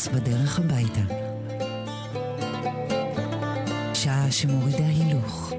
פרנס 0.00 0.08
בדרך 0.08 0.58
הביתה. 0.58 1.00
שעה 3.94 4.30
שמורידה 4.30 4.86
הילוך. 4.86 5.52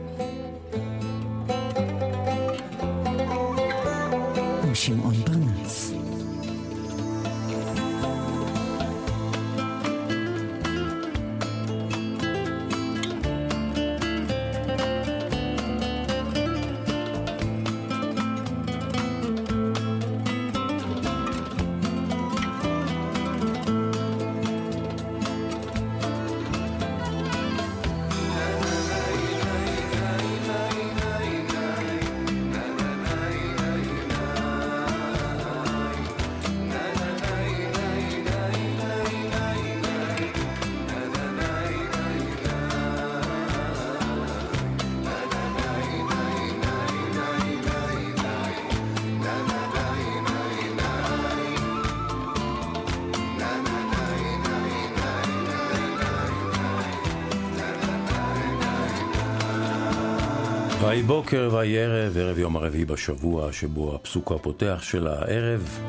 ויהי 61.22 61.40
בוקר 61.40 61.56
ויהי 61.56 61.78
ערב, 61.78 62.18
ערב 62.18 62.38
יום 62.40 62.56
הרביעי 62.56 62.86
בשבוע, 62.86 63.52
שבו 63.54 63.96
הפסוק 63.96 64.32
הפותח 64.32 64.80
של 64.82 65.08
הערב 65.08 65.80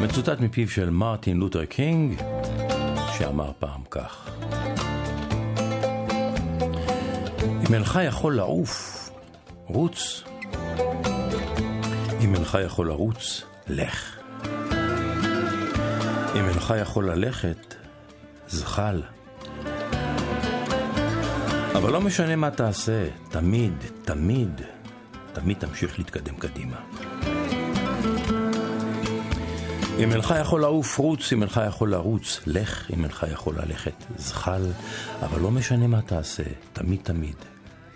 מצוטט 0.00 0.40
מפיו 0.40 0.68
של 0.68 0.90
מרטין 0.90 1.36
לותר 1.36 1.64
קינג, 1.64 2.22
שאמר 3.18 3.52
פעם 3.58 3.80
כך: 3.90 4.30
אם 7.68 7.74
אינך 7.74 8.00
יכול 8.04 8.36
לעוף, 8.36 9.10
רוץ. 9.66 10.22
אם 12.20 12.34
אינך 12.34 12.58
יכול 12.64 12.88
לרוץ, 12.88 13.42
לך. 13.68 14.18
אם 16.34 16.48
אינך 16.48 16.74
יכול 16.82 17.10
ללכת, 17.10 17.74
זחל. 18.48 19.02
אבל 21.74 21.92
לא 21.92 22.00
משנה 22.00 22.36
מה 22.36 22.50
תעשה, 22.50 23.08
תמיד, 23.30 23.72
תמיד, 24.04 24.60
תמיד 25.40 25.56
תמשיך 25.58 25.98
להתקדם 25.98 26.34
קדימה. 26.36 26.76
אם 29.98 30.12
אינך 30.12 30.34
יכול 30.40 30.60
לעוף, 30.60 30.98
רוץ, 30.98 31.32
אם 31.32 31.42
אינך 31.42 31.60
יכול 31.68 31.90
לרוץ, 31.90 32.40
לך, 32.46 32.90
אם 32.90 33.04
אינך 33.04 33.26
יכול 33.32 33.54
ללכת, 33.58 34.04
זחל, 34.16 34.62
אבל 35.22 35.40
לא 35.40 35.50
משנה 35.50 35.86
מה 35.86 36.02
תעשה, 36.02 36.42
תמיד 36.72 37.00
תמיד, 37.02 37.34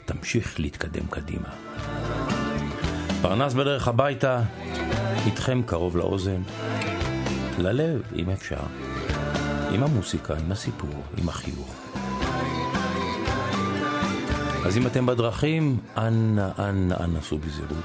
תמשיך 0.05 0.61
להתקדם 0.61 1.07
קדימה. 1.11 1.49
פרנס 3.23 3.55
בדרך 3.55 3.89
הביתה, 3.89 4.43
איתכם 5.27 5.63
קרוב 5.67 5.97
לאוזן, 5.97 6.43
ללב, 7.59 8.03
אם 8.17 8.31
אפשר, 8.31 8.63
עם 9.73 9.83
המוסיקה, 9.83 10.35
עם 10.37 10.53
הסיפור, 10.53 11.03
עם 11.19 11.29
החיוך. 11.29 11.75
אז 14.67 14.77
אם 14.77 14.87
אתם 14.87 15.07
בדרכים, 15.07 15.79
אנא, 15.97 16.49
אנא, 16.59 16.95
אנא 17.01 17.21
סעו 17.21 17.39
בזהירות. 17.39 17.85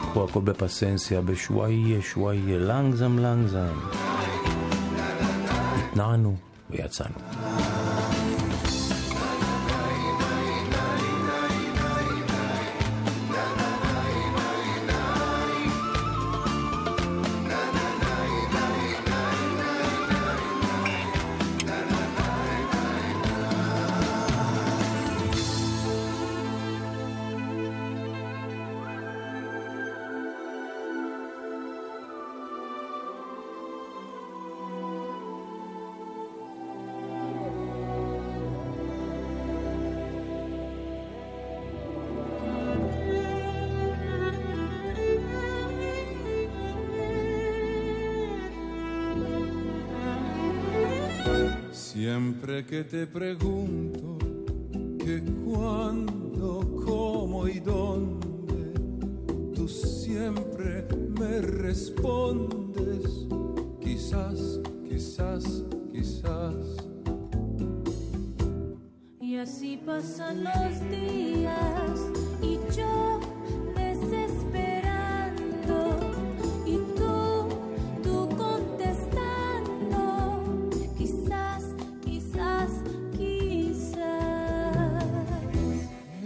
קחו 0.00 0.24
הכל 0.24 0.40
בפסנסיה, 0.40 1.20
בשוואיה, 1.20 2.02
שוואיה, 2.02 2.58
לנגזם, 2.58 3.18
לנגזם. 3.18 3.74
התנענו 5.76 6.36
ויצאנו. 6.70 7.14
Que 52.76 52.84
te 52.84 53.06
pregunto 53.06 54.18
que 54.98 55.22
cuándo, 55.46 56.60
cómo 56.84 57.48
y 57.48 57.58
dónde, 57.58 58.74
tú 59.54 59.66
siempre 59.66 60.86
me 61.18 61.40
respondes, 61.40 63.28
quizás, 63.80 64.60
quizás, 64.86 65.64
quizás. 65.90 66.76
Y 69.22 69.38
así 69.38 69.78
pasan 69.78 70.44
los 70.44 70.90
días 70.90 72.12
y 72.42 72.58
yo 72.76 73.05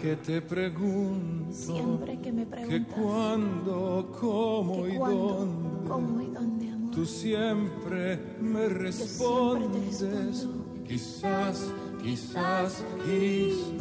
Que 0.00 0.16
te 0.16 0.40
pregunto 0.40 1.52
Siempre 1.52 2.20
que 2.20 2.32
me 2.32 2.46
que 2.46 2.84
cuándo, 2.84 4.12
cómo 4.18 4.84
que 4.84 4.94
y 4.94 4.96
cuándo, 4.96 5.34
dónde, 5.34 5.88
cómo 5.88 6.20
y 6.22 6.26
dónde, 6.30 6.70
amor. 6.70 6.90
tú 6.94 7.04
siempre 7.04 8.18
me 8.40 8.68
siempre 8.68 8.68
respondes. 8.68 10.46
Quizás, 10.86 11.72
quizás, 12.02 12.84
quizás. 13.04 13.78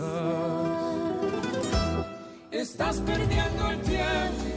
Estás 2.51 2.99
perdiendo 3.01 3.69
el 3.69 3.81
tiempo 3.81 4.56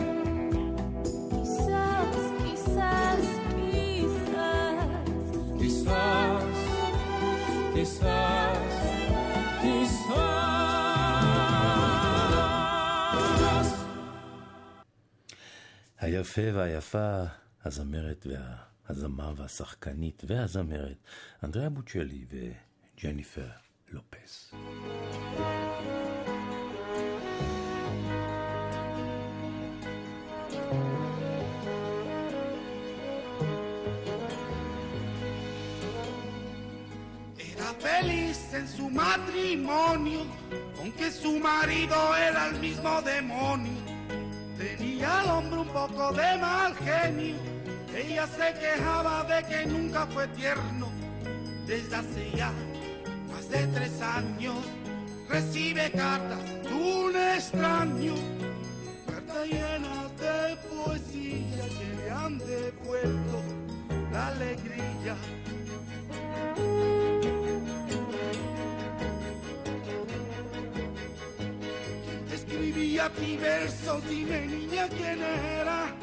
היפה 16.21 16.41
והיפה, 16.53 17.23
הזמרת 17.65 18.27
והזמר 18.89 19.33
והשחקנית 19.37 20.23
והזמרת, 20.27 20.97
אנדריאה 21.43 21.69
בוצ'לי 21.69 22.25
וג'ניפר 22.29 23.49
לופס. 23.91 24.53
Feliz 37.87 38.39
en 38.59 38.67
su 38.77 38.85
matrimonio, 39.03 40.21
aunque 40.79 41.07
su 41.21 41.31
marido 41.49 41.97
era 42.27 42.41
el 42.49 42.55
mismo 42.65 42.91
demonio. 43.13 43.90
Tenía 44.61 45.21
al 45.21 45.29
hombre 45.31 45.59
un 45.61 45.67
poco 45.69 46.11
de 46.11 46.37
mal 46.37 46.75
genio, 46.75 47.35
ella 47.95 48.27
se 48.27 48.53
quejaba 48.59 49.23
de 49.23 49.43
que 49.47 49.65
nunca 49.65 50.05
fue 50.05 50.27
tierno. 50.27 50.87
Desde 51.65 51.95
hace 51.95 52.31
ya 52.35 52.51
más 53.31 53.49
de 53.49 53.65
tres 53.67 53.99
años 54.01 54.57
recibe 55.27 55.89
cartas 55.89 56.45
de 56.45 56.73
un 56.73 57.15
extraño, 57.15 58.13
cartas 59.07 59.47
llenas 59.47 60.17
de 60.19 60.55
poesía 60.69 61.67
que 61.79 61.95
le 61.97 62.11
han 62.11 62.37
devuelto 62.37 63.41
la 64.11 64.27
alegría. 64.27 65.15
Ti 73.09 73.37
versos, 73.37 74.07
dime 74.07 74.45
niña 74.45 74.87
quién 74.89 75.21
era. 75.21 75.95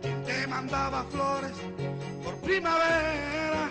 ¿Quién 0.00 0.24
te 0.24 0.46
mandaba 0.46 1.04
flores 1.10 1.52
por 2.24 2.34
primavera? 2.36 3.70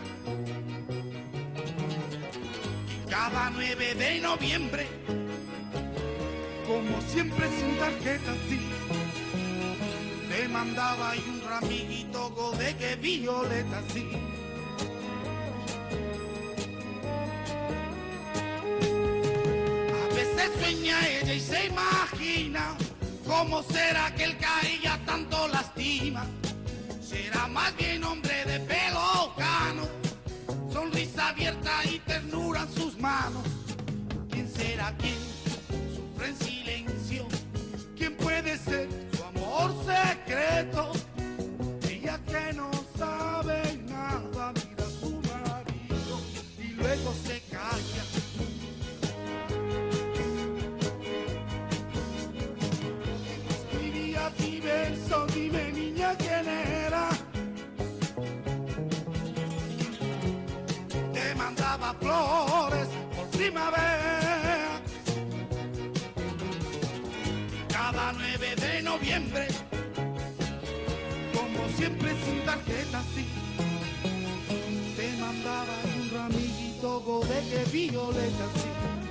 Cada 3.09 3.49
9 3.49 3.95
de 3.95 4.19
noviembre, 4.19 4.87
como 6.67 7.01
siempre 7.01 7.47
sin 7.49 7.77
tarjeta, 7.77 8.33
sí. 8.47 8.59
Te 10.29 10.47
mandaba 10.47 11.15
y 11.15 11.19
un 11.27 11.41
ramiguito 11.49 12.53
de 12.57 12.75
que 12.75 12.95
violeta, 12.95 13.81
sí. 13.93 14.30
Ella 21.07 21.33
y 21.33 21.39
se 21.39 21.67
imagina 21.67 22.75
cómo 23.25 23.63
será 23.63 24.13
que 24.15 24.23
el 24.25 24.37
caía 24.37 24.99
tanto 25.05 25.47
lastima. 25.47 26.25
Será 27.01 27.47
más 27.47 27.75
bien 27.77 28.03
hombre 28.03 28.45
de 28.45 28.59
pelo 28.61 29.33
cano, 29.37 29.87
sonrisa 30.71 31.29
abierta 31.29 31.83
y 31.85 31.99
ternura 31.99 32.61
en 32.61 32.73
sus 32.73 32.97
manos. 32.99 33.43
¿Quién 34.29 34.49
será 34.49 34.95
quien 34.97 35.17
sufre 35.95 36.29
en 36.29 36.37
silencio? 36.37 37.27
¿Quién 37.97 38.15
puede 38.15 38.57
ser 38.57 38.87
su 39.15 39.23
amor 39.23 39.73
secreto? 39.85 40.91
Primavera. 63.51 64.81
Cada 67.67 68.13
9 68.13 68.55
de 68.55 68.81
noviembre, 68.81 69.47
como 71.33 71.67
siempre 71.75 72.11
sin 72.23 72.45
tarjeta, 72.45 73.01
sí. 73.13 73.25
Te 74.95 75.17
mandaba 75.17 75.75
un 75.97 76.09
ramillito 76.11 77.21
de 77.27 77.49
que 77.49 77.71
violeta, 77.71 78.47
sí. 78.55 79.10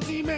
Dime 0.00 0.37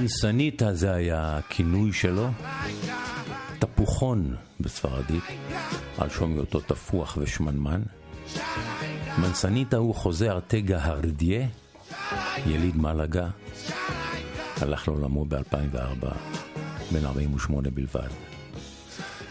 מנסניטה 0.00 0.74
זה 0.74 0.94
היה 0.94 1.36
הכינוי 1.36 1.92
שלו, 1.92 2.28
תפוחון 3.58 4.36
בספרדית, 4.60 5.24
על 5.98 6.10
שום 6.10 6.32
היותו 6.32 6.60
תפוח 6.60 7.18
ושמנמן. 7.20 7.82
מנסניטה 9.18 9.76
הוא 9.76 9.94
חוזה 9.94 10.30
ארטגה 10.30 10.84
הרדיה, 10.84 11.46
יליד 12.46 12.76
מלגה, 12.76 13.28
הלך 14.56 14.88
לעולמו 14.88 15.24
ב-2004, 15.24 16.06
בן 16.92 17.04
48 17.04 17.70
בלבד. 17.70 18.08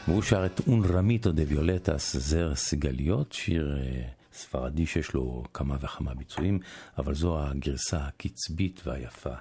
והוא 0.08 0.22
שר 0.22 0.46
את 0.46 0.62
און 0.68 0.86
רמיטו 0.86 1.32
דה 1.32 1.44
ויולטס 1.48 2.16
זר 2.16 2.56
סיגליות, 2.56 3.34
שיר 3.34 3.78
אה, 3.78 4.02
ספרדי 4.34 4.86
שיש 4.86 5.14
לו 5.14 5.44
כמה 5.54 5.78
וכמה 5.82 6.14
ביצועים, 6.14 6.60
אבל 6.98 7.16
זו 7.16 7.44
הגרסה 7.44 7.98
הקצבית 7.98 8.82
והיפה 8.86 9.34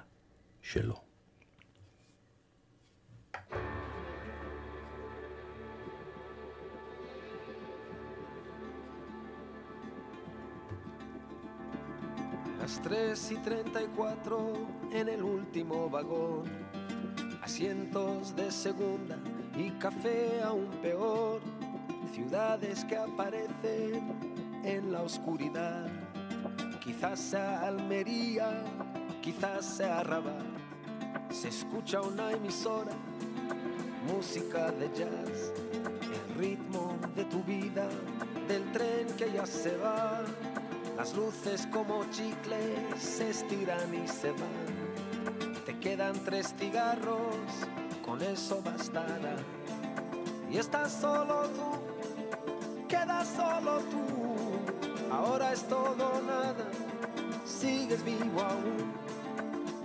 שלו. 0.61 1.06
Las 12.67 12.81
3 12.81 13.31
y 13.31 13.35
34 13.37 14.53
en 14.91 15.07
el 15.07 15.23
último 15.23 15.89
vagón, 15.89 16.43
asientos 17.41 18.35
de 18.35 18.51
segunda 18.51 19.17
y 19.55 19.69
café 19.79 20.41
aún 20.43 20.67
peor, 20.81 21.39
ciudades 22.13 22.83
que 22.83 22.97
aparecen 22.97 24.61
en 24.65 24.91
la 24.91 25.01
oscuridad. 25.01 25.87
Quizás 26.83 27.21
sea 27.21 27.61
Almería, 27.61 28.65
quizás 29.21 29.63
sea 29.63 30.03
Rabat. 30.03 30.43
Se 31.31 31.47
escucha 31.47 32.01
una 32.01 32.33
emisora, 32.33 32.91
música 34.13 34.73
de 34.73 34.89
jazz, 34.89 35.53
el 36.01 36.35
ritmo 36.35 36.97
de 37.15 37.23
tu 37.23 37.41
vida, 37.45 37.87
del 38.49 38.69
tren 38.73 39.07
que 39.17 39.31
ya 39.31 39.45
se 39.45 39.77
va. 39.77 40.25
Las 40.97 41.13
luces 41.13 41.67
como 41.71 42.03
chicles 42.09 42.99
se 42.99 43.29
estiran 43.29 43.93
y 43.93 44.07
se 44.07 44.31
van. 44.31 45.63
Te 45.63 45.77
quedan 45.77 46.15
tres 46.25 46.55
cigarros, 46.57 47.35
con 48.03 48.19
eso 48.19 48.63
bastará. 48.63 49.35
Y 50.49 50.57
estás 50.57 50.91
solo 50.93 51.43
tú, 51.49 52.87
quedas 52.87 53.27
solo 53.27 53.77
tú. 53.91 55.13
Ahora 55.13 55.53
es 55.53 55.61
todo 55.67 56.19
nada, 56.25 56.65
sigues 57.45 58.03
vivo 58.03 58.41
aún. 58.41 58.91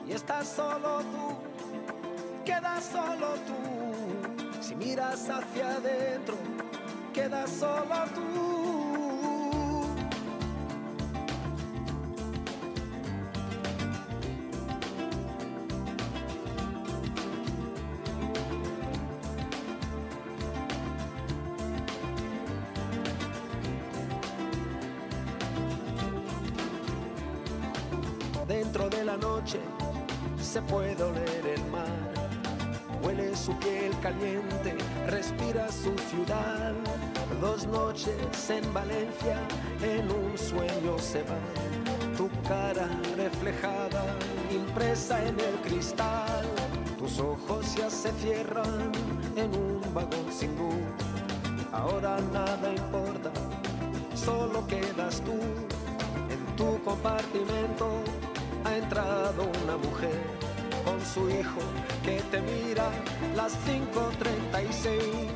Y 0.09 0.13
estás 0.13 0.49
solo 0.49 1.01
tú, 1.01 2.43
quedas 2.47 2.87
solo 2.87 3.35
tú. 3.47 4.63
Si 4.63 4.75
miras 4.75 5.29
hacia 5.29 5.77
adentro, 5.77 6.37
quedas 7.13 7.51
solo 7.51 7.97
tú. 8.15 8.52
Se 30.53 30.61
puede 30.61 31.03
oler 31.03 31.47
el 31.47 31.65
mar. 31.71 32.13
Huele 33.03 33.35
su 33.35 33.57
piel 33.59 33.91
caliente, 34.03 34.77
respira 35.07 35.67
su 35.73 35.97
ciudad. 36.11 36.75
Dos 37.41 37.67
noches 37.67 38.51
en 38.51 38.75
Valencia, 38.75 39.39
en 39.83 40.11
un 40.11 40.37
sueño 40.37 40.99
se 40.99 41.23
van. 41.23 42.15
Tu 42.19 42.29
cara 42.47 42.87
reflejada, 43.17 44.05
impresa 44.51 45.27
en 45.27 45.41
el 45.41 45.55
cristal. 45.65 46.45
Tus 46.99 47.19
ojos 47.19 47.75
ya 47.75 47.89
se 47.89 48.13
cierran 48.13 48.93
en 49.37 49.57
un 49.57 49.81
vagón 49.95 50.31
sin 50.31 50.55
luz. 50.59 50.75
Ahora 51.73 52.19
nada 52.31 52.75
importa, 52.75 53.31
solo 54.15 54.67
quedas 54.67 55.23
tú 55.23 55.33
en 56.29 56.57
tu 56.57 56.79
compartimento 56.85 57.89
ha 58.65 58.77
entrado 58.77 59.51
una 59.65 59.77
mujer 59.79 60.42
su 61.05 61.29
hijo 61.29 61.61
que 62.05 62.21
te 62.31 62.41
mira 62.41 62.91
las 63.35 63.53
5.36 63.67 65.29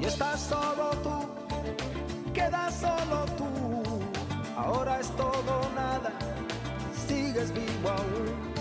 y 0.00 0.04
estás 0.04 0.40
solo 0.40 0.90
tú, 1.02 2.32
quedas 2.32 2.74
solo 2.74 3.24
tú, 3.36 3.82
ahora 4.56 5.00
es 5.00 5.08
todo 5.16 5.70
nada, 5.74 6.12
sigues 7.06 7.52
vivo 7.52 7.88
aún. 7.88 8.56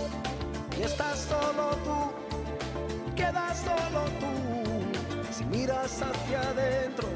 Y 0.77 0.83
estás 0.83 1.19
solo 1.19 1.69
tú, 1.83 3.15
quedas 3.15 3.57
solo 3.59 4.05
tú, 4.19 5.33
si 5.33 5.45
miras 5.45 6.01
hacia 6.01 6.41
adentro, 6.41 7.07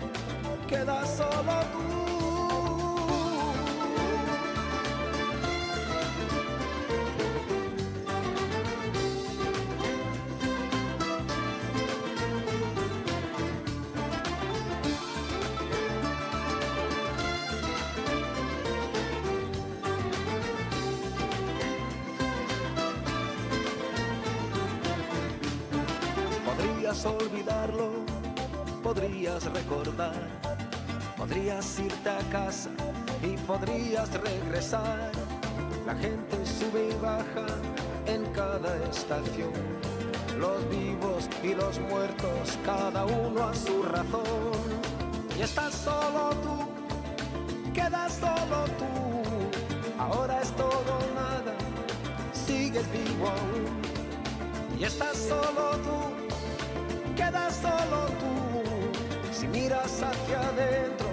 quedas 0.67 1.09
solo 1.17 1.61
tú. 1.73 2.18
Recordar, 29.53 30.13
podrías 31.17 31.79
irte 31.79 32.09
a 32.09 32.19
casa 32.31 32.69
y 33.23 33.35
podrías 33.37 34.09
regresar. 34.21 35.11
La 35.85 35.95
gente 35.95 36.45
sube 36.45 36.89
y 36.91 36.93
baja 37.01 37.47
en 38.05 38.25
cada 38.33 38.75
estación. 38.89 39.53
Los 40.39 40.69
vivos 40.69 41.29
y 41.43 41.53
los 41.53 41.79
muertos, 41.79 42.57
cada 42.65 43.05
uno 43.05 43.43
a 43.43 43.55
su 43.55 43.83
razón. 43.83 44.79
Y 45.37 45.41
estás 45.41 45.73
solo 45.73 46.29
tú, 46.43 47.73
quedas 47.73 48.13
solo 48.13 48.65
tú. 48.77 49.99
Ahora 49.99 50.41
es 50.41 50.51
todo 50.51 50.99
nada, 51.15 51.53
sigues 52.33 52.85
vivo 52.91 53.27
aún. 53.27 54.79
Y 54.79 54.83
estás 54.85 55.17
solo 55.17 55.71
tú, 55.83 57.15
quedas 57.15 57.55
solo 57.57 57.78
miras 59.69 60.01
hacia 60.01 60.39
adentro, 60.39 61.07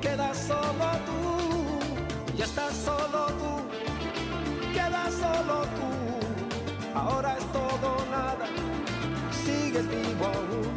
quedas 0.00 0.38
solo 0.38 0.88
tú. 1.04 2.34
Y 2.36 2.40
estás 2.40 2.74
solo 2.74 3.26
tú, 3.40 4.72
quedas 4.72 5.12
solo 5.12 5.66
tú. 5.76 6.98
Ahora 6.98 7.36
es 7.36 7.44
todo 7.52 8.06
nada, 8.10 8.46
sigues 9.44 9.86
vivo 9.86 10.24
aún. 10.24 10.74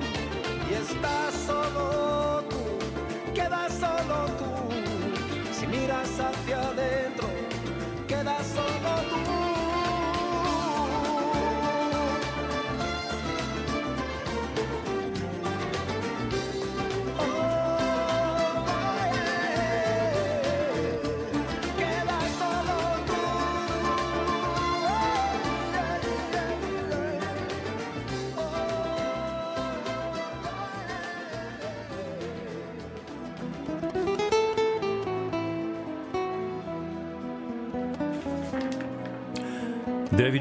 Y 0.69 0.73
estás 0.73 1.33
solo 1.45 2.43
tú, 2.49 3.33
quedas 3.33 3.71
solo 3.73 4.25
tú. 4.39 4.51
Si 5.57 5.65
miras 5.65 6.09
hacia 6.19 6.59
adentro, 6.59 7.06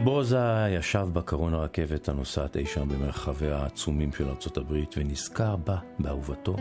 בוזה 0.07 0.67
ישב 0.71 1.09
בקרון 1.13 1.55
הרכבת 1.55 2.09
הנוסעת 2.09 2.57
אי 2.57 2.67
שם 2.67 2.89
במרחביה 2.89 3.57
העצומים 3.57 4.13
של 4.13 4.29
ארצות 4.29 4.57
הברית 4.57 4.95
ונזכר 4.99 5.57
בה, 5.57 5.77
באהובתו. 5.99 6.57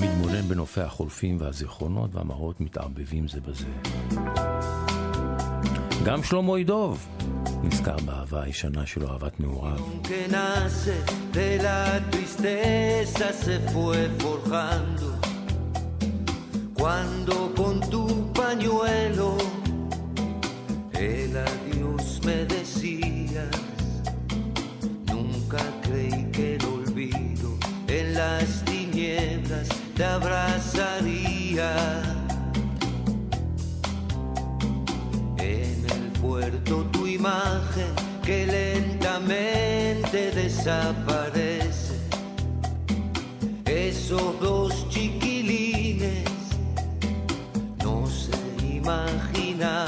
מתבונן 0.00 0.42
בנופי 0.48 0.80
החולפים 0.80 1.36
והזיכרונות 1.40 2.14
והמראות 2.14 2.60
מתערבבים 2.60 3.28
זה 3.28 3.40
בזה. 3.40 3.66
גם 6.04 6.22
שלמה 6.22 6.60
ידוב 6.60 7.08
נזכר 7.62 7.96
באהבה 7.96 8.42
הישנה 8.42 8.86
שלו, 8.86 9.08
אהבת 9.12 9.40
נעוריו. 9.40 9.78
Cuando 16.82 17.36
con 17.58 17.76
tu 17.92 18.02
pañuelo 18.40 19.30
el 21.02 21.36
adiós 21.36 22.20
me 22.24 22.44
decía. 22.44 23.00
días. 23.00 23.50
Nunca 25.06 25.58
creí 25.82 26.28
que 26.32 26.54
el 26.56 26.64
olvido 26.64 27.58
en 27.88 28.14
las 28.14 28.64
tinieblas 28.64 29.68
te 29.96 30.04
abrazaría. 30.04 31.72
En 35.38 35.86
el 35.90 36.20
puerto 36.20 36.84
tu 36.92 37.06
imagen 37.06 37.92
que 38.24 38.46
lentamente 38.46 40.30
desaparece. 40.30 41.96
Esos 43.64 44.38
dos 44.40 44.88
chiquilines 44.88 46.28
no 47.82 48.06
se 48.06 48.30
imaginaban 48.64 49.81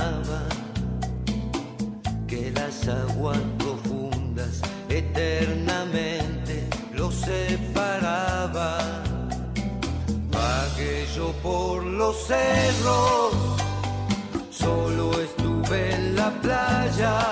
cerros, 12.27 13.35
solo 14.51 15.21
estuve 15.21 15.95
en 15.95 16.17
la 16.17 16.31
playa 16.41 17.24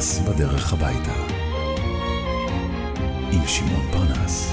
פרנס 0.00 0.18
בדרך 0.18 0.72
הביתה. 0.72 1.12
עם 3.32 3.46
שמעון 3.46 3.86
פרנס. 3.92 4.52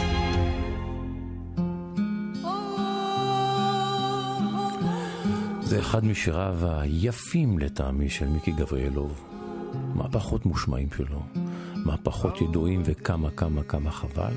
זה 5.61 5.79
אחד 5.79 6.05
משיריו 6.05 6.57
היפים 6.61 7.59
לטעמי 7.59 8.09
של 8.09 8.27
מיקי 8.27 8.51
גבריאלוב. 8.51 9.23
מה 9.95 10.09
פחות 10.09 10.45
מושמעים 10.45 10.87
שלו, 10.97 11.21
מה 11.85 11.97
פחות 11.97 12.41
ידועים 12.41 12.81
וכמה 12.85 13.29
כמה 13.31 13.63
כמה 13.63 13.91
חבל. 13.91 14.33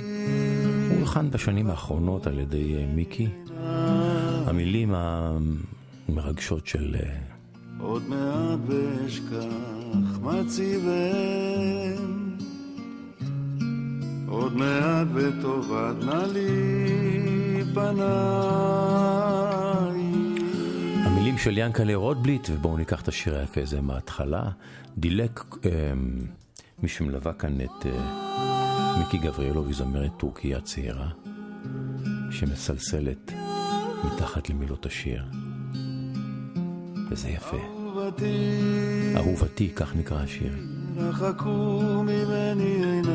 הוא 0.91 0.97
הולחן 0.97 1.31
בשנים 1.31 1.71
האחרונות 1.71 2.27
על 2.27 2.39
ידי 2.39 2.77
אה, 2.77 2.87
מיקי. 2.95 3.29
המילים 4.47 4.95
המרגשות 4.95 6.67
של 6.67 6.97
אה, 7.01 7.19
עוד 7.81 8.03
מעט 8.09 8.59
ואשכח 8.67 9.80
מה 10.23 10.41
ציוון 10.49 12.21
עוד 14.29 14.57
מעט 14.57 15.07
ותאבדנה 15.15 16.27
לי 16.27 17.65
פניי 17.75 18.91
המילים 21.05 21.39
של 21.39 21.59
ינקלה 21.59 21.95
רוטבליט, 21.95 22.49
ובואו 22.53 22.77
ניקח 22.77 23.03
את 23.03 23.09
השיר 23.09 23.37
היפה 23.37 23.63
הזה 23.63 23.81
מההתחלה. 23.81 24.43
דילק, 24.99 25.45
אה, 25.65 25.71
מי 26.83 26.89
שמלווה 26.89 27.33
כאן 27.33 27.61
את 27.61 27.87
אה, 27.87 28.97
מיקי 28.99 29.19
גבריאלוב, 29.19 29.67
היא 29.67 29.75
זמרת 29.75 30.13
טורקיה 30.19 30.61
צעירה, 30.61 31.09
שמסלסלת 32.31 33.33
מתחת 34.05 34.51
למילות 34.51 34.87
השיר. 34.87 35.25
וזה 37.11 37.29
יפה. 37.29 37.80
אהובתי, 38.23 39.17
אהובתי, 39.17 39.69
כך 39.77 39.97
נקרא 39.97 40.23
השיר. 40.23 40.53
רחקו 40.97 42.03
ממני 42.03 42.85
עינייך, 42.85 43.11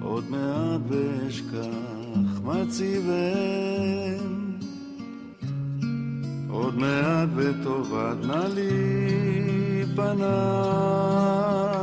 עוד 0.00 0.24
מעט 0.30 0.80
ואשכח 0.88 2.40
מה 2.44 2.62
ציוון, 2.68 4.58
עוד 6.48 6.78
מעט 6.78 7.28
ותאבדנה 7.36 8.48
לי 8.48 9.84
פנייך. 9.96 11.73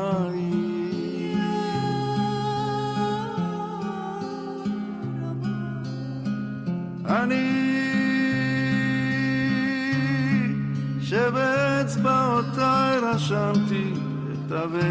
רשמתי 13.22 13.94
את 14.34 14.52
הבן. 14.52 14.82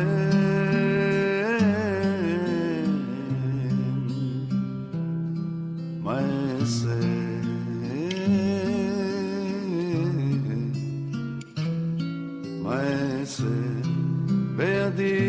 מה 6.02 6.18
אעשה? 6.18 7.00
מה 12.62 12.76
אעשה 13.20 13.44
בידי? 14.56 15.19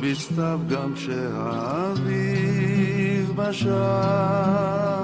בסתיו 0.00 0.60
גם 0.68 0.94
כשהאביב 0.94 2.36
בשער. 3.36 4.96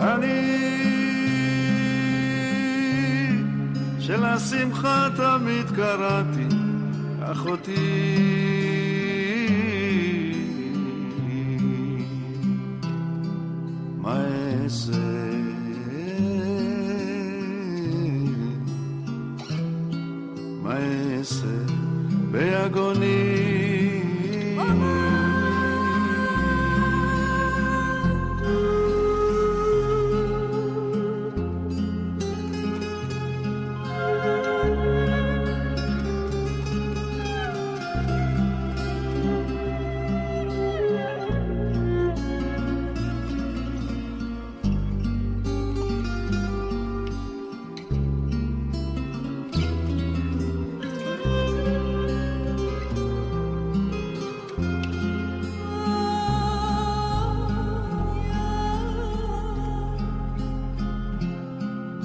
אני 0.00 0.40
שלשמחה 3.98 5.08
תמיד 5.16 5.70
קראתי 5.76 6.48
אחותי 7.22 8.09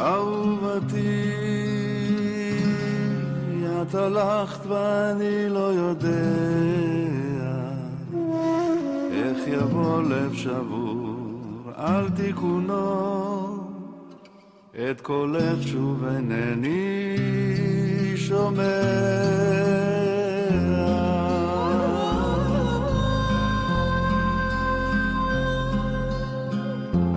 אהובתי, 0.06 1.32
את 3.82 3.96
הלכת 3.96 4.66
ואני 4.66 5.50
לא 5.50 5.74
יודע 5.74 6.10
איך 9.12 9.38
יבוא 9.48 10.02
לב 10.02 10.34
שבור 10.34 11.16
על 11.76 12.10
תיקונו, 12.10 13.58
את 14.74 15.02
קולך 15.02 15.68
שוב 15.68 16.04
אינני 16.06 17.18
שומע. 18.16 18.64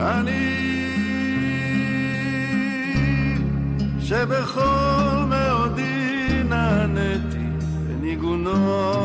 אני 0.01 0.48
שבכל 4.09 5.25
מאודי 5.29 6.43
נעניתי 6.45 7.45
בניגונו. 7.87 8.98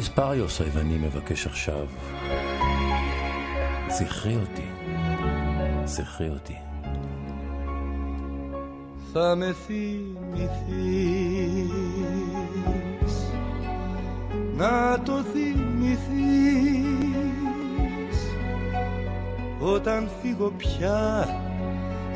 יאניס 0.00 0.08
פריוס 0.08 0.60
היווני 0.60 0.98
מבקש 0.98 1.46
עכשיו. 1.46 1.86
זכרי 3.88 4.36
אותי, 4.36 4.68
זכרי 5.84 6.28
אותי. 6.28 6.56
θα 9.12 9.34
με 9.36 9.54
θυμηθείς 9.66 10.46
να 14.56 15.02
το 15.04 15.22
θυμηθείς 15.32 16.76
όταν 19.60 20.08
φύγω 20.22 20.52
πια 20.56 21.26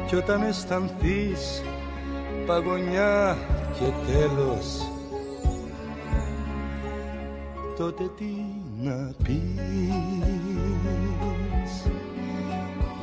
κι 0.07 0.17
όταν 0.17 0.43
αισθανθείς 0.43 1.63
παγωνιά 2.47 3.37
και 3.79 3.85
τέλος 4.13 4.91
τότε 7.78 8.10
τι 8.18 8.26
να 8.82 9.14
πεις; 9.24 9.44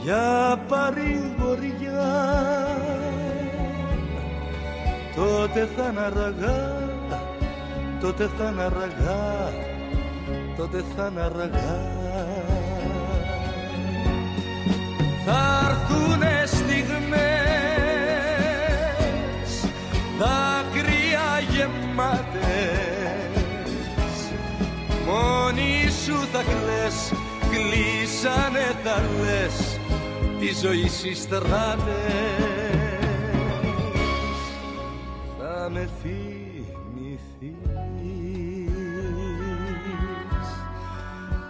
Για 0.03 0.59
παρηγοριά 0.69 2.03
τότε 5.15 5.69
θα 5.77 5.89
είναι 5.91 6.01
αργά, 6.01 6.91
τότε 8.01 8.31
θα 8.39 8.49
είναι 8.51 8.63
αργά, 8.63 9.53
τότε 10.57 10.85
θα 10.97 11.09
είναι 11.11 11.21
αργά. 11.21 12.01
Θα 15.25 15.41
έρθουνε 15.69 16.32
μόνη 25.13 25.91
σου 26.05 26.17
θα 26.33 26.43
κλαις 26.43 27.13
κλείσανε 27.51 28.67
τα 28.85 28.97
λες 29.21 29.79
τη 30.41 30.49
ζωή 30.63 31.11
οι 31.11 31.15
στράτες 31.15 31.53
θα 35.39 35.71
με 35.71 35.89
θυμηθείς 36.03 37.53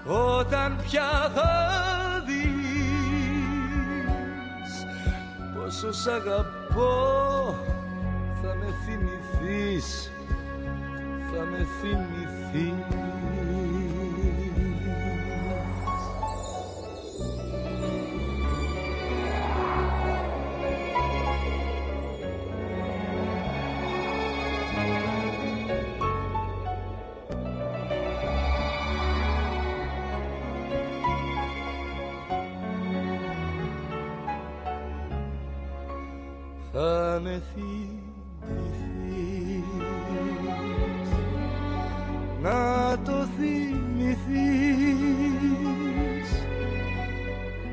όταν 0.04 0.76
πια 0.82 1.30
θα 1.34 1.52
δεις 2.26 2.52
πόσο 5.54 5.92
σ' 5.92 6.06
αγαπώ. 6.06 7.54
Θα 8.42 8.54
με 8.54 8.74
θυμηθείς 8.84 10.12
θα 11.32 11.44
με 11.44 11.66
θυμηθείς 11.80 13.11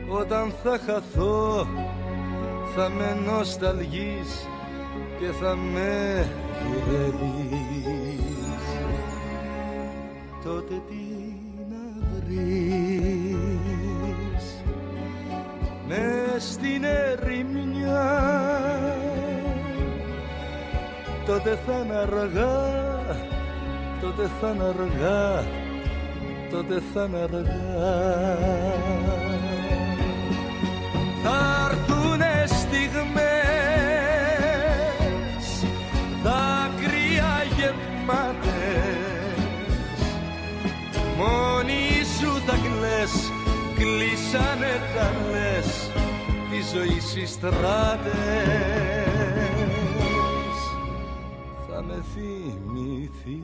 όταν 0.09 0.53
θα 0.63 0.79
χαθώ 0.85 1.67
θα 2.75 2.89
με 2.89 3.17
νοσταλγείς 3.25 4.47
και 5.19 5.25
θα 5.41 5.55
με 5.55 6.25
γυρεύεις 6.65 8.19
τότε 10.43 10.81
τι 10.89 11.03
να 11.69 11.83
βρεις; 12.25 14.45
Μες 15.87 16.43
στην 16.43 16.83
ερημιά 16.83 18.27
τότε 21.25 21.59
θα 21.65 21.81
είναι 21.83 21.95
αργά, 21.95 22.67
τότε 24.01 24.29
θα 24.41 24.49
είναι 24.49 24.63
αργά, 24.63 25.43
τότε 26.51 26.81
θα 26.93 27.03
είναι 27.03 27.17
αργά. 27.17 28.37
Θα 31.23 31.67
έρθουνε 31.71 32.43
στιγμές, 32.47 33.15
δάκρυα 36.23 37.43
γεμάτες, 37.55 39.39
μόνοι 41.17 42.03
σου 42.19 42.31
θα 42.45 42.55
κλαις, 42.55 43.13
κλείσανε 43.75 44.73
τα 44.95 45.07
λες, 45.31 45.69
τη 46.49 46.59
ζωή 46.77 46.99
στις 46.99 47.29
στράτες. 47.29 48.69
Με 51.87 52.03
θυμηθείς. 52.13 53.41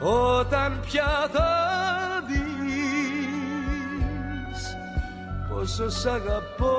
Όταν 0.00 0.80
πια 0.80 1.28
θα 1.32 1.50
πόσο 5.56 5.90
σ' 5.90 6.06
αγαπώ 6.06 6.76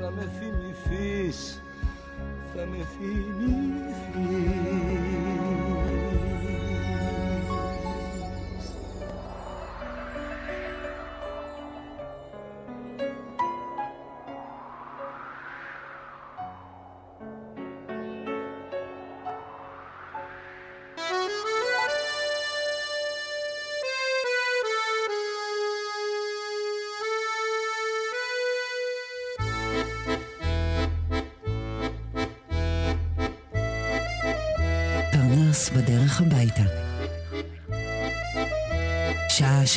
θα 0.00 0.10
με 0.10 0.28
θυμηθείς 0.38 1.62
θα 2.54 2.66
με 2.66 2.86
θυμηθείς 2.98 4.00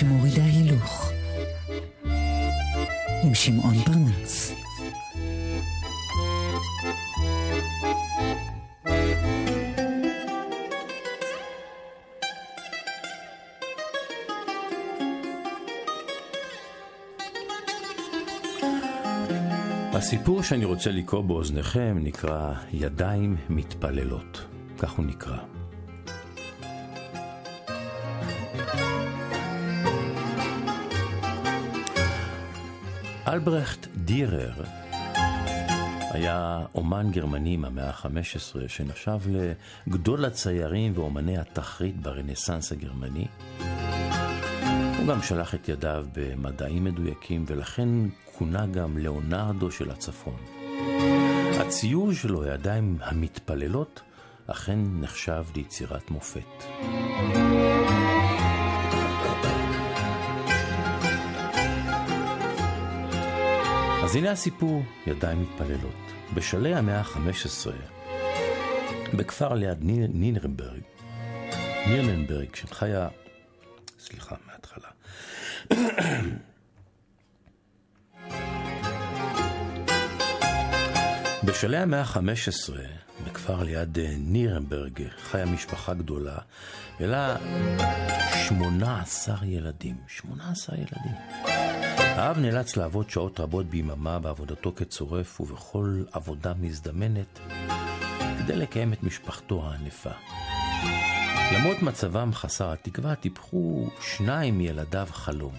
שמורידה 0.04 0.44
הילוך. 0.44 1.12
עם 3.24 3.34
שמעון 3.34 3.76
פרנס. 3.86 4.54
הסיפור 19.94 20.44
שאני 20.44 20.66
רוצה 20.66 20.92
לקרוא 20.92 21.22
באוזניכם 21.22 21.98
נקרא 22.02 22.54
ידיים 22.74 23.36
מתפללות. 23.50 24.46
כך 24.78 24.92
הוא 24.92 25.06
נקרא. 25.06 25.63
אלברכט 33.34 33.88
דירר 33.96 34.52
היה 36.12 36.66
אומן 36.76 37.12
גרמני 37.12 37.58
מהמאה 37.58 37.90
ה-15 37.90 38.68
שנחשב 38.68 39.20
לגדול 39.88 40.26
הציירים 40.26 40.92
ואומני 40.96 41.38
התחריט 41.38 41.96
ברנסאנס 41.96 42.72
הגרמני. 42.72 43.28
הוא 44.98 45.08
גם 45.08 45.22
שלח 45.22 45.56
את 45.56 45.70
ידיו 45.70 46.06
במדעים 46.16 46.84
מדויקים 46.84 47.46
ולכן 47.48 47.90
כונה 48.38 48.66
גם 48.66 48.98
ליאונרדו 48.98 49.72
של 49.72 49.92
הצפון. 49.92 50.38
הציור 51.60 52.14
שלו, 52.14 52.44
הידיים 52.44 52.98
המתפללות, 53.02 54.02
אכן 54.48 54.80
נחשב 55.00 55.44
ליצירת 55.56 56.12
מופת. 56.12 56.64
אז 64.14 64.18
הנה 64.18 64.32
הסיפור, 64.32 64.84
ידיים 65.08 65.42
מתפללות. 65.42 66.12
בשלהי 66.34 66.76
המאה 66.76 67.00
ה-15, 67.00 67.72
בכפר 69.18 69.54
ליד 69.54 69.78
נינרנברג, 70.14 70.82
נירנברג, 71.88 72.56
שחיה... 72.56 73.08
סליחה, 74.00 74.36
מההתחלה. 74.48 74.88
בשלהי 81.46 81.82
המאה 81.82 82.02
ה-15, 82.02 82.20
בכפר 83.26 83.64
ליד 83.64 84.00
אה, 84.00 84.14
נירנברג, 84.18 85.04
חיה 85.18 85.46
משפחה 85.46 85.94
גדולה, 85.94 86.38
אלא 87.02 87.18
18 88.48 89.46
ילדים. 89.46 89.96
18 90.08 90.76
ילדים. 90.76 91.73
האב 92.16 92.38
נאלץ 92.38 92.78
לעבוד 92.78 93.10
שעות 93.10 93.40
רבות 93.40 93.66
ביממה 93.66 94.20
בעבודתו 94.20 94.74
כצורף 94.76 95.42
ובכל 95.42 96.04
עבודה 96.12 96.54
מזדמנת 96.60 97.40
כדי 98.40 98.56
לקיים 98.56 98.94
את 98.94 99.04
משפחתו 99.04 99.64
הענפה. 99.66 100.10
למרות 101.56 101.82
מצבם 101.82 102.34
חסר 102.34 102.72
התקווה, 102.72 103.16
טיפחו 103.16 103.90
שניים 104.02 104.58
מילדיו 104.58 105.08
חלום. 105.12 105.54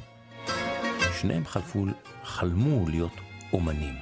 שניהם 1.20 1.44
חלפו, 1.44 1.84
חלמו 2.24 2.88
להיות 2.88 3.14
אומנים. 3.52 3.94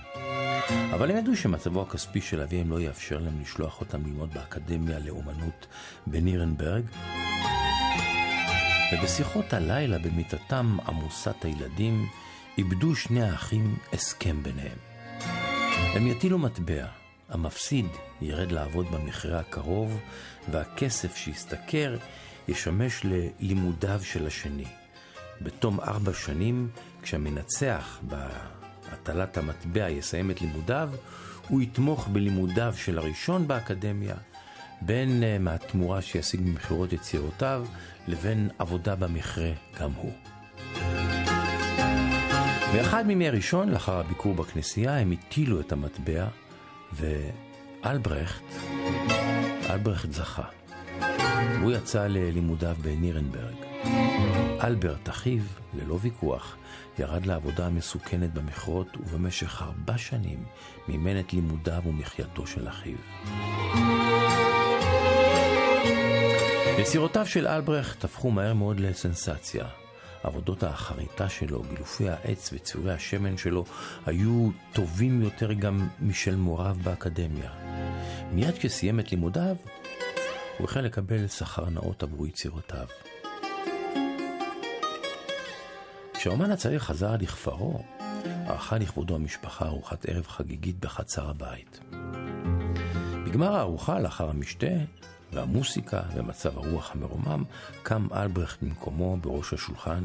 אבל 0.95 1.11
הם 1.11 1.17
ידעו 1.17 1.37
שמצבו 1.37 1.83
הכספי 1.83 2.21
של 2.21 2.41
אביהם 2.41 2.71
לא 2.71 2.81
יאפשר 2.81 3.19
להם 3.19 3.41
לשלוח 3.41 3.81
אותם 3.81 4.07
ללמוד 4.07 4.35
באקדמיה 4.35 4.99
לאומנות 4.99 5.67
בנירנברג, 6.07 6.85
ובשיחות 8.93 9.53
הלילה 9.53 9.99
במיטתם 9.99 10.77
עמוסת 10.87 11.45
הילדים, 11.45 12.07
איבדו 12.59 12.95
שני 12.95 13.23
האחים 13.23 13.77
הסכם 13.93 14.43
ביניהם. 14.43 14.79
הם 15.95 16.07
יטילו 16.07 16.38
מטבע, 16.38 16.87
המפסיד 17.29 17.87
ירד 18.21 18.53
לעבוד 18.53 18.87
במכרה 18.91 19.41
הקרוב, 19.41 20.01
והכסף 20.51 21.17
שישתכר 21.17 21.97
ישמש 22.49 23.05
ללימודיו 23.05 24.01
של 24.05 24.27
השני. 24.27 24.65
בתום 25.43 25.81
ארבע 25.81 26.12
שנים, 26.15 26.69
כשהמנצח 27.03 28.01
בהטלת 28.03 29.38
המטבע 29.38 29.91
יסיים 29.91 30.31
את 30.31 30.41
לימודיו, 30.41 30.91
הוא 31.49 31.62
יתמוך 31.62 32.09
בלימודיו 32.09 32.75
של 32.77 32.99
הראשון 32.99 33.49
באקדמיה, 33.49 34.17
בין 34.81 35.23
אה, 35.23 35.38
מהתמורה 35.38 36.03
שישיג 36.03 36.41
ממכירות 36.45 36.93
יצירותיו, 36.93 37.67
לבין 38.09 38.49
עבודה 38.59 38.97
במכרה 38.97 39.53
גם 39.81 39.93
הוא. 39.93 40.12
באחד 42.72 43.06
מימי 43.06 43.30
ראשון, 43.30 43.68
לאחר 43.68 44.00
הביקור 44.00 44.35
בכנסייה, 44.35 44.98
הם 44.98 45.12
הטילו 45.12 45.61
את 45.61 45.72
המטבע, 45.72 46.26
ואלברכט, 46.92 48.44
אלברכט 49.70 50.12
זכה. 50.12 50.42
הוא 51.62 51.72
יצא 51.72 52.06
ללימודיו 52.06 52.76
בנירנברג. 52.82 53.54
אלברט, 54.61 55.08
אחיו, 55.08 55.42
ללא 55.74 55.98
ויכוח, 56.00 56.56
ירד 56.98 57.26
לעבודה 57.26 57.66
המסוכנת 57.66 58.35
במכרות, 58.35 58.96
ובמשך 58.96 59.62
ארבע 59.62 59.98
שנים 59.98 60.44
מימן 60.88 61.20
את 61.20 61.32
לימודיו 61.32 61.82
ומחייתו 61.87 62.46
של 62.46 62.68
אחיו. 62.68 62.96
יצירותיו 66.78 67.26
של 67.26 67.46
אלברכט 67.46 68.04
הפכו 68.04 68.30
מהר 68.30 68.54
מאוד 68.54 68.80
לסנסציה. 68.80 69.82
עבודות 70.22 70.62
החריטה 70.62 71.28
שלו, 71.28 71.62
גילופי 71.62 72.08
העץ 72.08 72.50
וציורי 72.52 72.92
השמן 72.92 73.37
שלו 73.37 73.64
היו 74.06 74.50
טובים 74.72 75.22
יותר 75.22 75.52
גם 75.52 75.88
משל 76.00 76.37
מוריו 76.37 76.76
באקדמיה. 76.82 77.50
מיד 78.32 78.58
כשסיים 78.58 79.00
את 79.00 79.11
לימודיו, 79.11 79.56
הוא 80.58 80.64
החל 80.64 80.80
לקבל 80.80 81.28
שכר 81.28 81.70
נאות 81.70 82.02
עבור 82.02 82.26
יצירותיו. 82.26 82.87
כשהאומן 86.14 86.50
הצעיר 86.50 86.78
חזר 86.78 87.16
לכפרו, 87.20 87.85
ערכה 88.46 88.78
לכבודו 88.78 89.14
המשפחה 89.14 89.66
ארוחת 89.66 90.06
ערב 90.06 90.26
חגיגית 90.26 90.80
בחצר 90.80 91.30
הבית. 91.30 91.80
בגמר 93.26 93.56
הארוחה, 93.56 94.00
לאחר 94.00 94.30
המשתה 94.30 94.66
והמוסיקה 95.33 96.01
ומצב 96.14 96.59
הרוח 96.59 96.90
המרומם, 96.95 97.45
קם 97.83 98.07
אלברכט 98.14 98.62
ממקומו 98.62 99.16
בראש 99.16 99.53
השולחן 99.53 100.05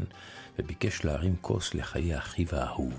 וביקש 0.59 1.05
להרים 1.05 1.35
כוס 1.41 1.73
לחיי 1.73 2.17
אחיו 2.17 2.47
האהוב. 2.51 2.93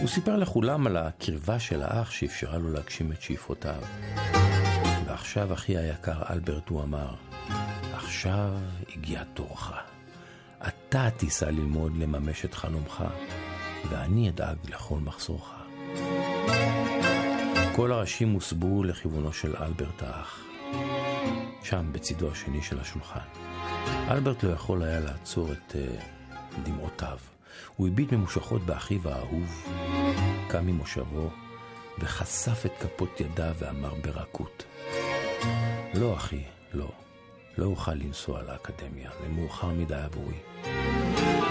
הוא 0.00 0.08
סיפר 0.08 0.36
לכולם 0.36 0.86
על 0.86 0.96
הקרבה 0.96 1.58
של 1.58 1.82
האח 1.82 2.10
שאפשרה 2.10 2.58
לו 2.58 2.72
להגשים 2.72 3.12
את 3.12 3.22
שאיפותיו. 3.22 3.82
ועכשיו, 5.06 5.52
אחי 5.54 5.76
היקר 5.76 6.22
אלברט, 6.30 6.68
הוא 6.68 6.82
אמר, 6.82 7.14
עכשיו 7.92 8.52
הגיע 8.96 9.24
תורך. 9.34 9.72
אתה 10.68 11.08
תיסע 11.16 11.50
ללמוד 11.50 11.96
לממש 11.96 12.44
את 12.44 12.54
חלומך, 12.54 13.04
ואני 13.90 14.28
אדאג 14.28 14.56
לכל 14.68 14.98
מחסורך. 14.98 15.50
כל 17.76 17.92
הראשים 17.92 18.32
הוסבו 18.32 18.84
לכיוונו 18.84 19.32
של 19.32 19.56
אלברט 19.56 20.02
האח, 20.02 20.44
שם 21.62 21.92
בצידו 21.92 22.30
השני 22.30 22.62
של 22.62 22.80
השולחן. 22.80 23.20
אלברט 24.10 24.42
לא 24.42 24.50
יכול 24.50 24.82
היה 24.82 25.00
לעצור 25.00 25.52
את 25.52 25.72
uh, 25.72 26.56
דמעותיו. 26.64 27.18
הוא 27.76 27.88
הביט 27.88 28.12
ממושכות 28.12 28.62
באחיו 28.62 29.08
האהוב, 29.08 29.68
קם 30.48 30.66
ממושבו 30.66 31.30
וחשף 31.98 32.66
את 32.66 32.72
כפות 32.80 33.20
ידיו 33.20 33.54
ואמר 33.58 33.94
ברכות: 33.94 34.64
לא, 35.94 36.16
אחי, 36.16 36.42
לא. 36.72 36.92
לא 37.58 37.66
אוכל 37.66 37.94
לנסוע 37.94 38.42
לאקדמיה, 38.42 39.10
זה 39.22 39.28
מאוחר 39.28 39.68
מדי 39.68 39.94
עבורי. 39.94 40.38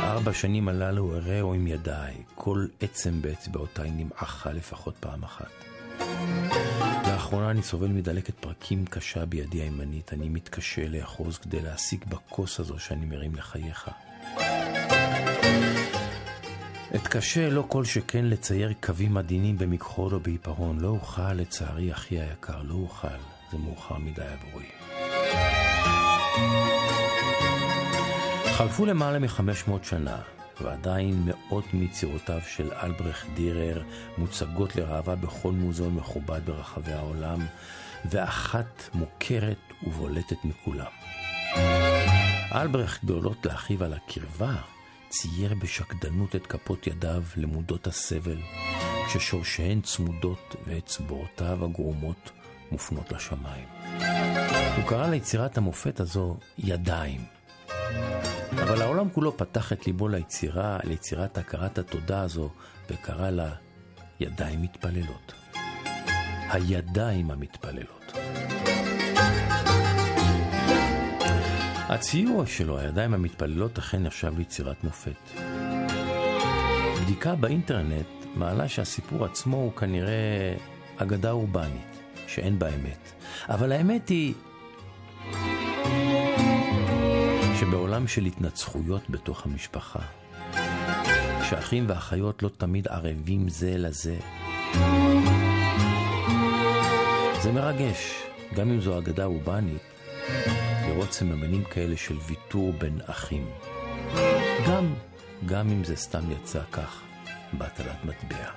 ארבע 0.03 0.33
שנים 0.33 0.67
הללו 0.67 1.15
הראו 1.15 1.53
עם 1.53 1.67
ידיי, 1.67 2.13
כל 2.35 2.65
עצם 2.79 3.21
באצבעותיי 3.21 3.91
נמעכה 3.91 4.51
לפחות 4.51 4.95
פעם 4.99 5.23
אחת. 5.23 5.51
לאחרונה 7.29 7.51
אני 7.51 7.63
סובל 7.63 7.87
מדלקת 7.87 8.33
פרקים 8.39 8.85
קשה 8.85 9.25
בידי 9.25 9.61
הימנית, 9.61 10.13
אני 10.13 10.29
מתקשה 10.29 10.87
לאחוז 10.87 11.37
כדי 11.37 11.61
להשיג 11.61 12.05
בכוס 12.05 12.59
הזו 12.59 12.79
שאני 12.79 13.05
מרים 13.05 13.35
לחייך. 13.35 13.89
אתקשה 16.95 17.49
לא 17.49 17.65
כל 17.67 17.85
שכן 17.85 18.25
לצייר 18.25 18.73
קווים 18.83 19.17
עדינים 19.17 19.57
במכחול 19.57 20.13
או 20.13 20.19
בעיפרון, 20.19 20.79
לא 20.79 20.87
אוכל 20.87 21.33
לצערי 21.33 21.93
אחי 21.93 22.19
היקר, 22.19 22.61
לא 22.63 22.73
אוכל, 22.73 23.07
זה 23.51 23.57
מאוחר 23.57 23.97
מדי 23.97 24.21
עבורי. 24.21 24.65
חלפו 28.57 28.85
למעלה 28.85 29.19
מ-500 29.19 29.71
שנה, 29.83 30.17
ועדיין 30.61 31.25
מאות 31.25 31.73
מיצירותיו 31.73 32.39
של 32.47 32.73
אלברכט 32.73 33.27
דירר 33.35 33.83
מוצגות 34.17 34.75
לראווה 34.75 35.15
בכל 35.15 35.51
מוזיאון 35.51 35.95
מכובד 35.95 36.45
ברחבי 36.45 36.91
העולם, 36.91 37.39
ואחת 38.05 38.89
מוכרת 38.93 39.57
ובולטת 39.83 40.37
מכולם. 40.43 40.91
אלברכט, 42.51 43.03
גדולות 43.03 43.45
לאחיו 43.45 43.83
על 43.83 43.93
הקרבה, 43.93 44.55
צייר 45.09 45.53
בשקדנות 45.53 46.35
את 46.35 46.47
כפות 46.47 46.87
ידיו 46.87 47.23
למודות 47.37 47.87
הסבל, 47.87 48.37
כששורשיהן 49.07 49.81
צמודות 49.81 50.55
ואצבעותיו 50.67 51.65
הגרומות 51.65 52.31
מופנות 52.71 53.11
לשמיים. 53.11 53.67
הוא 54.75 54.87
קרא 54.87 55.07
ליצירת 55.07 55.57
המופת 55.57 55.99
הזו 55.99 56.37
ידיים. 56.57 57.38
אבל 58.63 58.81
העולם 58.81 59.09
כולו 59.09 59.37
פתח 59.37 59.73
את 59.73 59.87
ליבו 59.87 60.07
ליצירה, 60.07 60.79
ליצירת 60.83 61.37
הכרת 61.37 61.77
התודה 61.77 62.21
הזו, 62.21 62.49
וקרא 62.89 63.29
לה 63.29 63.49
ידיים 64.19 64.61
מתפללות. 64.61 65.33
הידיים 66.49 67.31
המתפללות. 67.31 68.13
הציור 71.89 72.45
שלו, 72.45 72.77
הידיים 72.79 73.13
המתפללות, 73.13 73.77
אכן 73.77 74.03
נחשב 74.03 74.37
ליצירת 74.37 74.83
מופת. 74.83 75.29
בדיקה 77.01 77.35
באינטרנט 77.35 78.07
מעלה 78.35 78.67
שהסיפור 78.67 79.25
עצמו 79.25 79.57
הוא 79.57 79.73
כנראה 79.73 80.55
אגדה 80.97 81.31
אורבנית, 81.31 81.99
שאין 82.27 82.59
בה 82.59 82.67
אמת. 82.69 83.11
אבל 83.49 83.71
האמת 83.71 84.09
היא 84.09 84.33
שבעולם 87.99 88.07
של 88.07 88.25
התנצחויות 88.25 89.09
בתוך 89.09 89.45
המשפחה, 89.45 89.99
כשאחים 91.41 91.85
ואחיות 91.87 92.43
לא 92.43 92.49
תמיד 92.57 92.87
ערבים 92.87 93.49
זה 93.49 93.77
לזה, 93.77 94.17
זה 97.41 97.51
מרגש, 97.51 98.23
גם 98.55 98.69
אם 98.69 98.81
זו 98.81 98.99
אגדה 98.99 99.25
אורבנית, 99.25 99.81
לראות 100.87 101.11
סממנים 101.11 101.63
כאלה 101.63 101.97
של 101.97 102.17
ויתור 102.27 102.73
בין 102.73 102.99
אחים. 103.05 103.45
גם, 104.67 104.93
גם 105.45 105.69
אם 105.69 105.83
זה 105.83 105.95
סתם 105.95 106.31
יצא 106.31 106.61
כך 106.71 107.01
בהטלת 107.53 108.05
מטבע. 108.05 108.49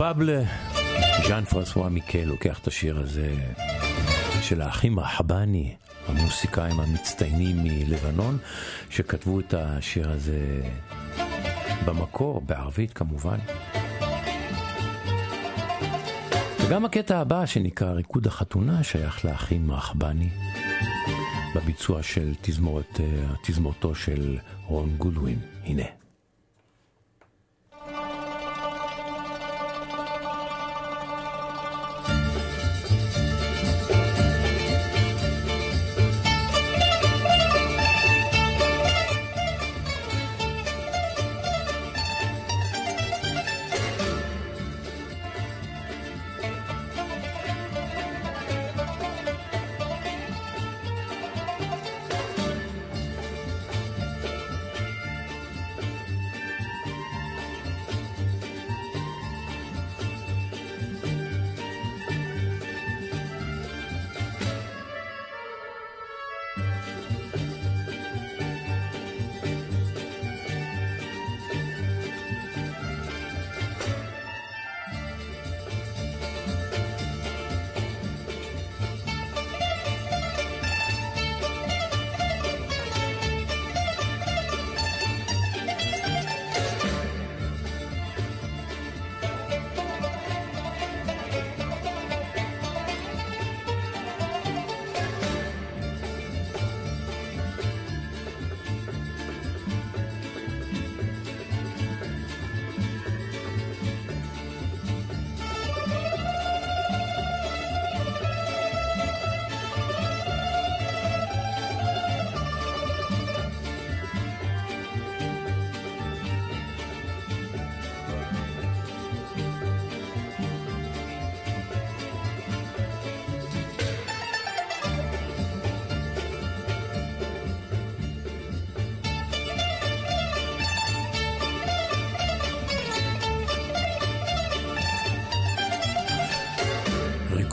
קופבל, 0.00 0.42
ז'אן 1.28 1.44
פרנסואה 1.44 1.88
מיקל 1.88 2.24
לוקח 2.24 2.58
את 2.58 2.66
השיר 2.66 2.98
הזה 2.98 3.34
של 4.42 4.60
האחים 4.60 5.00
רחבני, 5.00 5.74
המוסיקאים 6.06 6.80
המצטיינים 6.80 7.56
מלבנון, 7.62 8.38
שכתבו 8.90 9.40
את 9.40 9.54
השיר 9.54 10.10
הזה 10.10 10.62
במקור, 11.84 12.40
בערבית 12.40 12.92
כמובן. 12.92 13.38
וגם 16.60 16.84
הקטע 16.84 17.18
הבא 17.18 17.46
שנקרא 17.46 17.92
ריקוד 17.92 18.26
החתונה 18.26 18.82
שייך 18.82 19.24
לאחים 19.24 19.72
רחבני, 19.72 20.28
בביצוע 21.54 22.02
של 22.02 22.34
תזמורת, 22.40 23.00
אה, 23.00 23.34
תזמורתו 23.42 23.94
של 23.94 24.38
רון 24.66 24.96
גודווין. 24.98 25.38
הנה. 25.64 25.99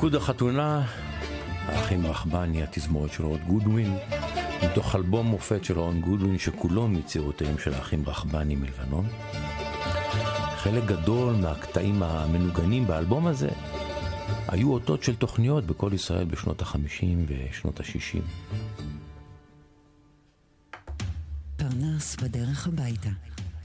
ריקוד 0.07 0.21
החתונה, 0.21 0.85
האחים 1.65 2.05
רחבני, 2.05 2.63
התזמורת 2.63 3.11
של 3.13 3.25
רון 3.25 3.39
גודווין, 3.47 3.97
מתוך 4.63 4.95
אלבום 4.95 5.27
מופת 5.27 5.63
של 5.63 5.79
רון 5.79 6.01
גודווין 6.01 6.37
שכולו 6.37 6.87
מיצירותיהם 6.87 7.57
של 7.57 7.73
האחים 7.73 8.03
רחבני 8.05 8.55
מלבנון. 8.55 9.07
חלק 10.57 10.83
גדול 10.85 11.35
מהקטעים 11.35 12.03
המנוגנים 12.03 12.87
באלבום 12.87 13.27
הזה 13.27 13.49
היו 14.47 14.73
אותות 14.73 15.03
של 15.03 15.15
תוכניות 15.15 15.65
בכל 15.65 15.91
ישראל 15.93 16.25
בשנות 16.25 16.61
החמישים 16.61 17.25
ושנות 17.27 17.79
השישים. 17.79 18.21
פרנס 21.57 22.15
בדרך 22.15 22.67
הביתה, 22.67 23.09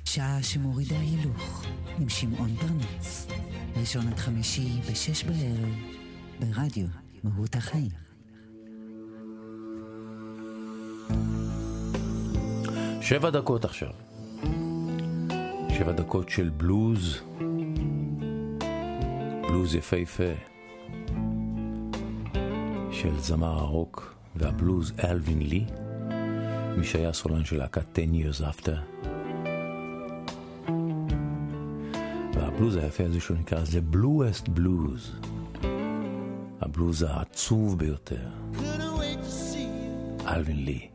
שעה 0.04 0.42
שמורידה 0.42 0.98
הילוך, 0.98 1.64
עם 1.98 2.08
שמעון 2.08 2.56
פרנס. 2.56 3.26
ראשון 3.76 4.08
עד 4.08 4.18
חמישי 4.18 4.68
בשש 4.90 5.24
בערב, 5.24 6.01
ברדיו 6.40 6.86
מהות 7.24 7.54
החיים. 7.56 7.90
שבע 13.00 13.30
דקות 13.30 13.64
עכשיו. 13.64 13.90
שבע 15.68 15.92
דקות 15.92 16.28
של 16.28 16.48
בלוז, 16.48 17.20
בלוז 19.42 19.74
יפהפה, 19.74 20.32
של 22.90 23.18
זמר 23.18 23.58
הרוק 23.58 24.14
והבלוז 24.36 24.92
אלווין 25.04 25.42
לי, 25.42 25.64
מי 26.76 26.84
שהיה 26.84 27.12
סולן 27.12 27.44
של 27.44 27.56
להקת 27.58 27.98
10 27.98 28.02
years 28.02 28.44
after. 28.44 29.02
והבלוז 32.34 32.76
היפה 32.76 33.04
הזה 33.04 33.20
שהוא 33.20 33.36
נקרא 33.36 33.64
זה 33.64 33.80
בלואסט 33.80 34.48
בלוז, 34.48 35.12
הבלוז 36.72 37.02
העצוב 37.02 37.78
ביותר, 37.78 38.28
אלווין 40.28 40.64
לי. 40.64 40.88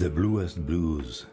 The 0.00 0.08
bluest 0.08 0.64
blues. 0.64 1.26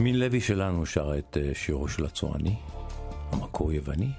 יסמין 0.00 0.18
לוי 0.18 0.40
שלנו 0.40 0.86
שרה 0.86 1.18
את 1.18 1.36
אה, 1.40 1.50
שירו 1.54 1.88
של 1.88 2.04
הצועני, 2.04 2.56
המקור 3.32 3.72
יווני. 3.72 4.10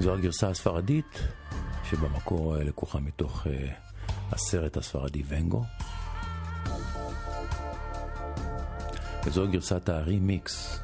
זו 0.00 0.14
הגרסה 0.14 0.48
הספרדית, 0.48 1.22
שבמקור 1.84 2.56
אה, 2.56 2.64
לקוחה 2.64 3.00
מתוך 3.00 3.46
אה, 3.46 3.72
הסרט 4.32 4.76
הספרדי 4.76 5.22
ונגו. 5.28 5.64
וזו 9.26 9.48
גרסת 9.48 9.88
הרימיקס 9.88 10.80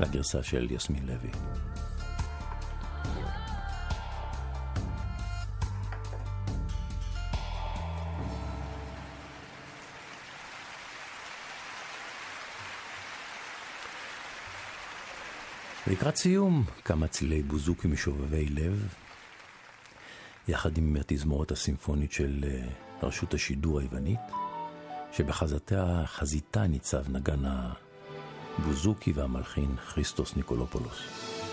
לגרסה 0.00 0.42
של 0.42 0.66
יסמין 0.70 1.06
לוי. 1.06 1.30
לקראת 15.90 16.16
סיום, 16.16 16.64
כמה 16.84 17.08
צלילי 17.08 17.42
בוזוקי 17.42 17.88
משובבי 17.88 18.48
לב, 18.48 18.88
יחד 20.48 20.78
עם 20.78 20.96
התזמורת 21.00 21.50
הסימפונית 21.50 22.12
של 22.12 22.44
אה, 22.44 22.68
רשות 23.02 23.34
השידור 23.34 23.80
היוונית, 23.80 24.20
שבחזתה 25.12 26.02
חזיתה 26.06 26.66
ניצב 26.66 27.08
נגן 27.08 27.42
הבוזוקי 28.58 29.12
והמלחין 29.12 29.76
כריסטוס 29.76 30.36
ניקולופולוס. 30.36 31.47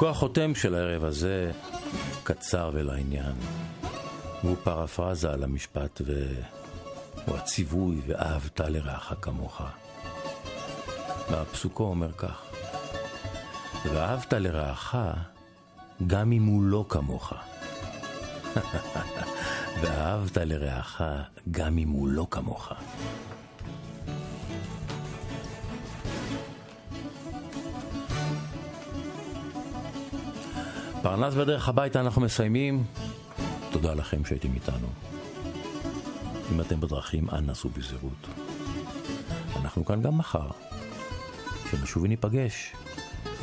פסוקו 0.00 0.10
החותם 0.10 0.54
של 0.54 0.74
הערב 0.74 1.04
הזה 1.04 1.50
קצר 2.22 2.70
ולעניין. 2.72 3.32
הוא 4.42 4.56
פרפרזה 4.64 5.32
על 5.32 5.44
המשפט 5.44 6.00
והוא 6.04 7.36
הציווי 7.36 8.00
ואהבת 8.06 8.60
לרעך 8.60 9.12
כמוך. 9.20 9.62
והפסוקו 11.30 11.84
אומר 11.84 12.12
כך: 12.12 12.42
ואהבת 13.84 14.32
לרעך 14.32 14.96
גם 16.06 16.32
אם 16.32 16.44
הוא 16.44 16.62
לא 16.62 16.84
כמוך. 16.88 17.32
ואהבת 19.80 20.36
לרעך 20.36 21.02
גם 21.50 21.78
אם 21.78 21.88
הוא 21.88 22.08
לא 22.08 22.26
כמוך. 22.30 22.72
פרנס 31.02 31.34
בדרך 31.34 31.68
הביתה 31.68 32.00
אנחנו 32.00 32.22
מסיימים. 32.22 32.84
תודה 33.70 33.94
לכם 33.94 34.24
שהייתם 34.24 34.48
איתנו. 34.54 34.86
אם 36.52 36.60
אתם 36.60 36.80
בדרכים, 36.80 37.30
אנא 37.30 37.54
סעו 37.54 37.70
בזהירות. 37.70 38.26
אנחנו 39.60 39.84
כאן 39.84 40.02
גם 40.02 40.18
מחר. 40.18 40.48
כשנשוב 41.64 42.02
וניפגש, 42.02 42.72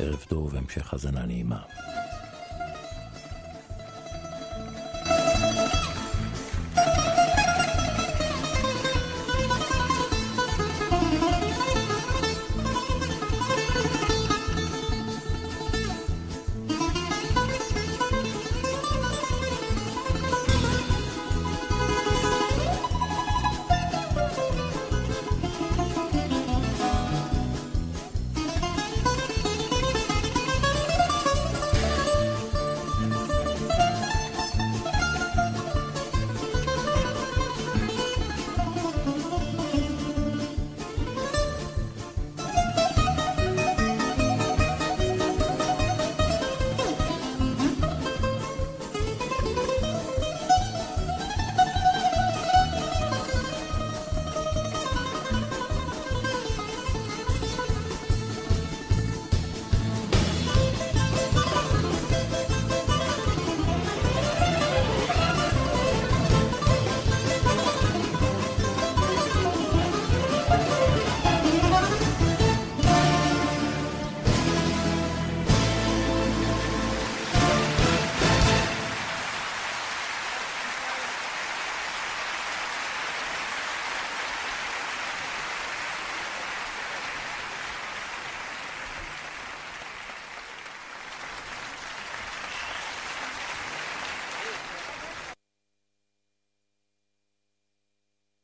ערב 0.00 0.24
טוב 0.28 0.54
והמשך 0.54 0.92
האזנה 0.92 1.26
נעימה. 1.26 1.58